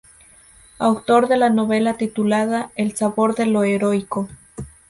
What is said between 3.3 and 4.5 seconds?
de lo heroico".